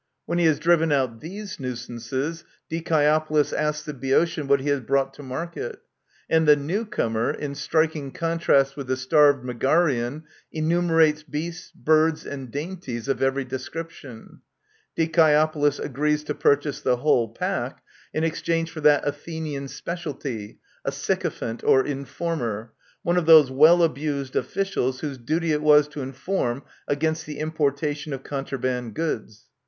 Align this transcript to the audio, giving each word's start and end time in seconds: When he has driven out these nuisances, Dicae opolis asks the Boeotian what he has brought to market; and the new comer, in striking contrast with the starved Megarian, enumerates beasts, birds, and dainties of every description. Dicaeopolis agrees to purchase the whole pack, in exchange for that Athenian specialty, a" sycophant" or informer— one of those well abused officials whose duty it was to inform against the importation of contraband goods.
When 0.25 0.39
he 0.39 0.45
has 0.45 0.57
driven 0.57 0.91
out 0.91 1.19
these 1.21 1.59
nuisances, 1.59 2.43
Dicae 2.71 3.05
opolis 3.05 3.53
asks 3.55 3.85
the 3.85 3.93
Boeotian 3.93 4.47
what 4.47 4.59
he 4.61 4.69
has 4.69 4.79
brought 4.79 5.13
to 5.13 5.21
market; 5.21 5.79
and 6.27 6.47
the 6.47 6.55
new 6.55 6.85
comer, 6.85 7.29
in 7.29 7.53
striking 7.53 8.09
contrast 8.11 8.75
with 8.75 8.87
the 8.87 8.97
starved 8.97 9.45
Megarian, 9.45 10.23
enumerates 10.51 11.21
beasts, 11.21 11.71
birds, 11.71 12.25
and 12.25 12.49
dainties 12.49 13.07
of 13.07 13.21
every 13.21 13.45
description. 13.45 14.41
Dicaeopolis 14.97 15.79
agrees 15.79 16.23
to 16.23 16.33
purchase 16.33 16.81
the 16.81 16.97
whole 16.97 17.29
pack, 17.29 17.83
in 18.11 18.23
exchange 18.23 18.71
for 18.71 18.81
that 18.81 19.07
Athenian 19.07 19.67
specialty, 19.67 20.57
a" 20.83 20.91
sycophant" 21.03 21.63
or 21.63 21.85
informer— 21.85 22.73
one 23.03 23.17
of 23.17 23.27
those 23.27 23.51
well 23.51 23.83
abused 23.83 24.35
officials 24.35 25.01
whose 25.01 25.19
duty 25.19 25.51
it 25.51 25.61
was 25.61 25.87
to 25.89 26.01
inform 26.01 26.63
against 26.87 27.27
the 27.27 27.37
importation 27.37 28.13
of 28.13 28.23
contraband 28.23 28.95
goods. 28.95 29.45